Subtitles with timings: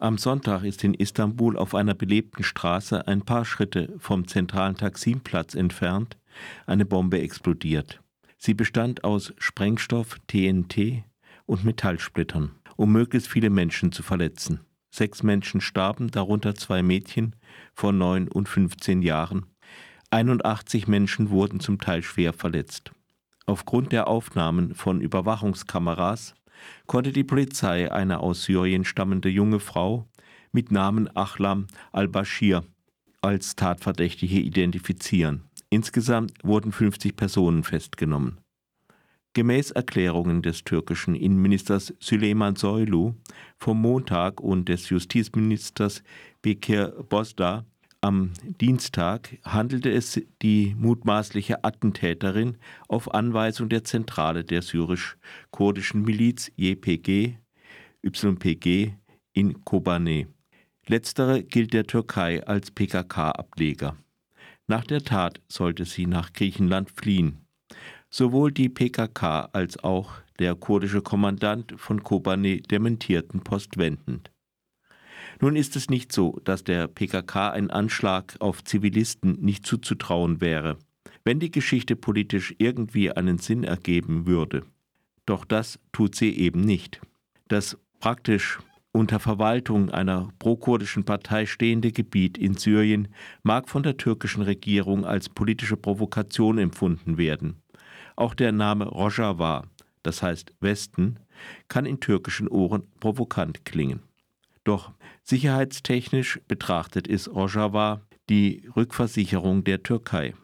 [0.00, 5.56] Am Sonntag ist in Istanbul auf einer belebten Straße ein paar Schritte vom zentralen Taksimplatz
[5.56, 6.16] entfernt
[6.66, 8.00] eine Bombe explodiert.
[8.36, 11.02] Sie bestand aus Sprengstoff, TNT
[11.46, 14.60] und Metallsplittern, um möglichst viele Menschen zu verletzen.
[14.88, 17.34] Sechs Menschen starben, darunter zwei Mädchen
[17.74, 19.46] von neun und 15 Jahren.
[20.10, 22.92] 81 Menschen wurden zum Teil schwer verletzt.
[23.46, 26.34] Aufgrund der Aufnahmen von Überwachungskameras
[26.86, 30.08] konnte die Polizei eine aus Syrien stammende junge Frau
[30.52, 32.64] mit Namen Achlam al-Bashir
[33.20, 35.42] als Tatverdächtige identifizieren.
[35.70, 38.38] Insgesamt wurden 50 Personen festgenommen.
[39.34, 43.14] Gemäß Erklärungen des türkischen Innenministers Süleyman Soylu
[43.58, 46.02] vom Montag und des Justizministers
[46.42, 47.64] Bekir Bosda
[48.00, 52.56] am Dienstag handelte es die mutmaßliche Attentäterin
[52.88, 57.38] auf Anweisung der Zentrale der syrisch-kurdischen Miliz YPG,
[58.02, 58.92] YPG
[59.32, 60.28] in Kobane.
[60.86, 63.96] Letztere gilt der Türkei als PKK-Ableger.
[64.68, 67.46] Nach der Tat sollte sie nach Griechenland fliehen.
[68.10, 74.30] Sowohl die PKK als auch der kurdische Kommandant von Kobane dementierten postwendend.
[75.40, 80.78] Nun ist es nicht so, dass der PKK ein Anschlag auf Zivilisten nicht zuzutrauen wäre,
[81.24, 84.64] wenn die Geschichte politisch irgendwie einen Sinn ergeben würde.
[85.26, 87.00] Doch das tut sie eben nicht.
[87.46, 88.58] Das praktisch
[88.90, 93.08] unter Verwaltung einer prokurdischen Partei stehende Gebiet in Syrien
[93.42, 97.62] mag von der türkischen Regierung als politische Provokation empfunden werden.
[98.16, 99.64] Auch der Name Rojava,
[100.02, 101.20] das heißt Westen,
[101.68, 104.07] kann in türkischen Ohren provokant klingen.
[104.68, 110.34] Doch sicherheitstechnisch betrachtet ist Rojava die Rückversicherung der Türkei.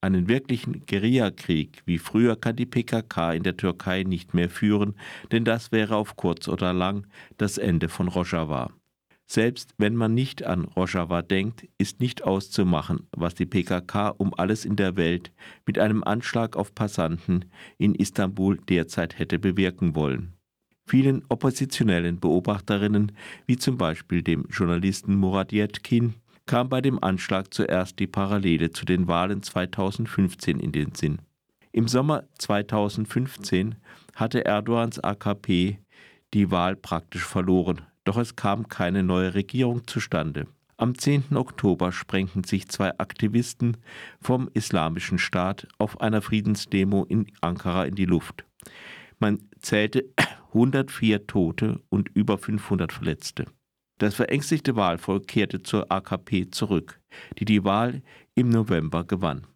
[0.00, 4.96] Einen wirklichen Guerillakrieg wie früher kann die PKK in der Türkei nicht mehr führen,
[5.30, 8.72] denn das wäre auf kurz oder lang das Ende von Rojava.
[9.28, 14.64] Selbst wenn man nicht an Rojava denkt, ist nicht auszumachen, was die PKK um alles
[14.64, 15.30] in der Welt
[15.66, 17.44] mit einem Anschlag auf Passanten
[17.78, 20.34] in Istanbul derzeit hätte bewirken wollen.
[20.84, 23.12] Vielen oppositionellen Beobachterinnen,
[23.46, 26.14] wie zum Beispiel dem Journalisten Murat Yetkin,
[26.46, 31.18] kam bei dem Anschlag zuerst die Parallele zu den Wahlen 2015 in den Sinn.
[31.70, 33.76] Im Sommer 2015
[34.14, 35.78] hatte Erdogans AKP
[36.34, 40.46] die Wahl praktisch verloren, doch es kam keine neue Regierung zustande.
[40.76, 41.36] Am 10.
[41.36, 43.76] Oktober sprengten sich zwei Aktivisten
[44.20, 48.44] vom Islamischen Staat auf einer Friedensdemo in Ankara in die Luft.
[49.20, 50.04] Man zählte
[50.54, 53.46] 104 Tote und über 500 Verletzte.
[53.98, 57.00] Das verängstigte Wahlvolk kehrte zur AKP zurück,
[57.38, 58.02] die die Wahl
[58.34, 59.46] im November gewann.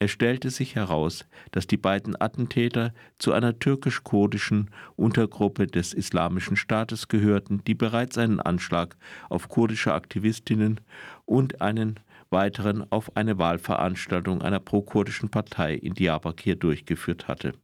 [0.00, 7.08] Es stellte sich heraus, dass die beiden Attentäter zu einer türkisch-kurdischen Untergruppe des Islamischen Staates
[7.08, 8.96] gehörten, die bereits einen Anschlag
[9.28, 10.80] auf kurdische Aktivistinnen
[11.24, 11.98] und einen
[12.30, 17.54] weiteren auf eine Wahlveranstaltung einer prokurdischen Partei in Diyarbakir durchgeführt hatte.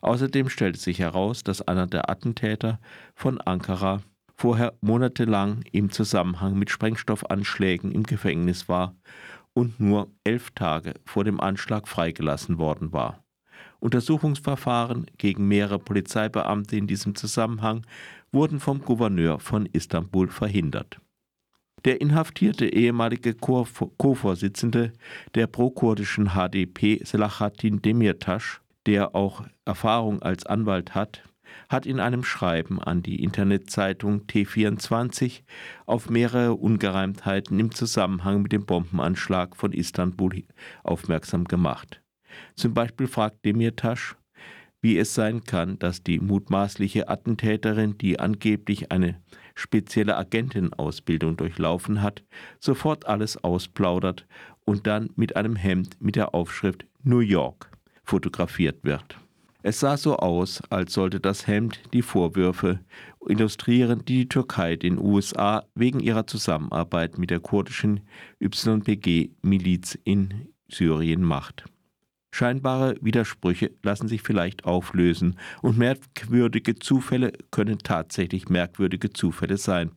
[0.00, 2.80] Außerdem stellte sich heraus, dass einer der Attentäter
[3.14, 4.02] von Ankara
[4.36, 8.94] vorher monatelang im Zusammenhang mit Sprengstoffanschlägen im Gefängnis war
[9.52, 13.24] und nur elf Tage vor dem Anschlag freigelassen worden war.
[13.80, 17.84] Untersuchungsverfahren gegen mehrere Polizeibeamte in diesem Zusammenhang
[18.32, 21.00] wurden vom Gouverneur von Istanbul verhindert.
[21.84, 24.92] Der inhaftierte ehemalige Co-Vorsitzende
[25.34, 31.22] der prokurdischen HDP Selahattin Demirtas der auch Erfahrung als Anwalt hat,
[31.68, 35.42] hat in einem Schreiben an die Internetzeitung T24
[35.84, 40.42] auf mehrere Ungereimtheiten im Zusammenhang mit dem Bombenanschlag von Istanbul
[40.84, 42.00] aufmerksam gemacht.
[42.56, 44.16] Zum Beispiel fragt Demirtas,
[44.80, 49.20] wie es sein kann, dass die mutmaßliche Attentäterin, die angeblich eine
[49.54, 52.24] spezielle Agentenausbildung durchlaufen hat,
[52.58, 54.26] sofort alles ausplaudert
[54.64, 57.70] und dann mit einem Hemd mit der Aufschrift New York
[58.08, 59.18] fotografiert wird.
[59.62, 62.80] Es sah so aus, als sollte das Hemd die Vorwürfe
[63.26, 68.00] illustrieren, die die Türkei den USA wegen ihrer Zusammenarbeit mit der kurdischen
[68.40, 71.64] YPG-Miliz in Syrien macht.
[72.30, 79.90] Scheinbare Widersprüche lassen sich vielleicht auflösen und merkwürdige Zufälle können tatsächlich merkwürdige Zufälle sein.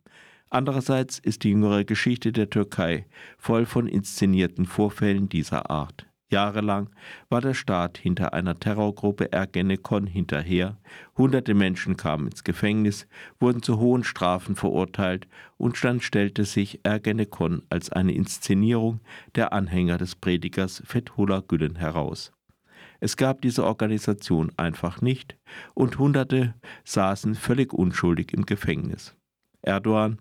[0.50, 3.06] Andererseits ist die jüngere Geschichte der Türkei
[3.38, 6.06] voll von inszenierten Vorfällen dieser Art.
[6.32, 6.90] Jahrelang
[7.28, 10.78] war der Staat hinter einer Terrorgruppe Ergenekon hinterher,
[11.16, 13.06] hunderte Menschen kamen ins Gefängnis,
[13.38, 19.00] wurden zu hohen Strafen verurteilt und dann stellte sich Ergenekon als eine Inszenierung
[19.36, 22.32] der Anhänger des Predigers Fethullah Gülen heraus.
[22.98, 25.36] Es gab diese Organisation einfach nicht
[25.74, 26.54] und Hunderte
[26.84, 29.14] saßen völlig unschuldig im Gefängnis.
[29.62, 30.18] Erdogan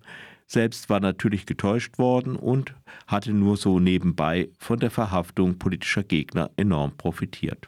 [0.51, 2.75] selbst war natürlich getäuscht worden und
[3.07, 7.67] hatte nur so nebenbei von der Verhaftung politischer Gegner enorm profitiert.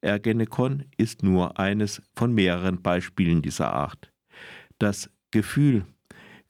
[0.00, 4.12] Ergenekon ist nur eines von mehreren Beispielen dieser Art.
[4.78, 5.84] Das Gefühl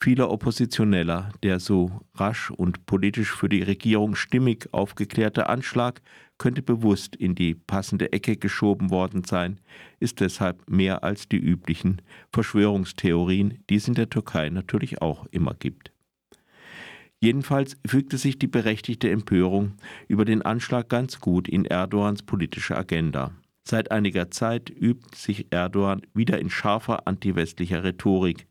[0.00, 6.00] vieler Oppositioneller, der so rasch und politisch für die Regierung stimmig aufgeklärte Anschlag
[6.38, 9.60] könnte bewusst in die passende Ecke geschoben worden sein,
[10.00, 12.00] ist deshalb mehr als die üblichen
[12.32, 15.92] Verschwörungstheorien, die es in der Türkei natürlich auch immer gibt.
[17.22, 19.74] Jedenfalls fügte sich die berechtigte Empörung
[20.08, 23.32] über den Anschlag ganz gut in Erdogans politische Agenda.
[23.62, 28.46] Seit einiger Zeit übt sich Erdogan wieder in scharfer antiwestlicher Rhetorik,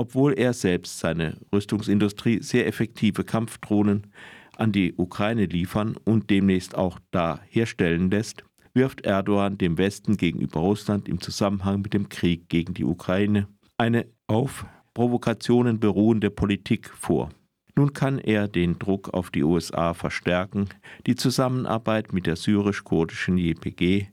[0.00, 4.06] obwohl er selbst seine Rüstungsindustrie sehr effektive Kampfdrohnen
[4.56, 8.42] an die Ukraine liefern und demnächst auch da herstellen lässt,
[8.72, 14.06] wirft Erdogan dem Westen gegenüber Russland im Zusammenhang mit dem Krieg gegen die Ukraine eine
[14.26, 14.64] auf
[14.94, 17.28] Provokationen beruhende Politik vor.
[17.76, 20.70] Nun kann er den Druck auf die USA verstärken,
[21.06, 24.06] die Zusammenarbeit mit der syrisch-kurdischen JPG,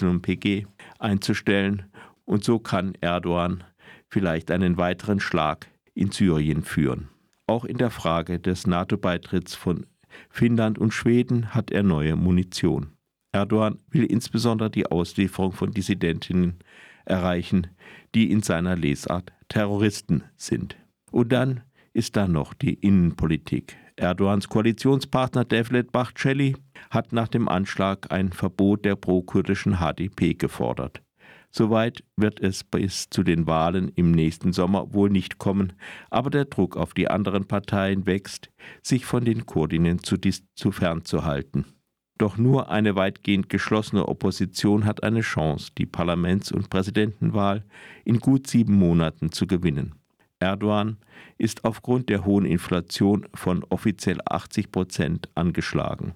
[0.00, 0.66] YPG
[1.00, 1.86] einzustellen
[2.24, 3.64] und so kann Erdogan
[4.14, 7.08] vielleicht einen weiteren Schlag in Syrien führen.
[7.48, 9.86] Auch in der Frage des NATO-Beitritts von
[10.30, 12.92] Finnland und Schweden hat er neue Munition.
[13.32, 16.60] Erdogan will insbesondere die Auslieferung von Dissidentinnen
[17.04, 17.66] erreichen,
[18.14, 20.76] die in seiner Lesart Terroristen sind.
[21.10, 21.62] Und dann
[21.92, 23.76] ist da noch die Innenpolitik.
[23.96, 26.54] Erdogans Koalitionspartner Devlet Bahçeli
[26.90, 31.03] hat nach dem Anschlag ein Verbot der pro-kurdischen HDP gefordert.
[31.56, 35.72] Soweit wird es bis zu den Wahlen im nächsten Sommer wohl nicht kommen,
[36.10, 38.50] aber der Druck auf die anderen Parteien wächst,
[38.82, 41.64] sich von den Kurdinnen zu, zu fernzuhalten.
[42.18, 47.64] Doch nur eine weitgehend geschlossene Opposition hat eine Chance, die Parlaments- und Präsidentenwahl
[48.04, 49.94] in gut sieben Monaten zu gewinnen.
[50.40, 50.96] Erdogan
[51.38, 56.14] ist aufgrund der hohen Inflation von offiziell 80 Prozent angeschlagen.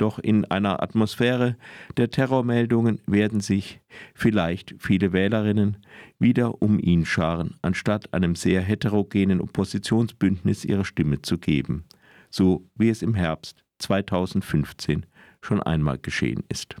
[0.00, 1.56] Doch in einer Atmosphäre
[1.98, 3.82] der Terrormeldungen werden sich
[4.14, 5.76] vielleicht viele Wählerinnen
[6.18, 11.84] wieder um ihn scharen, anstatt einem sehr heterogenen Oppositionsbündnis ihre Stimme zu geben,
[12.30, 15.04] so wie es im Herbst 2015
[15.42, 16.76] schon einmal geschehen ist.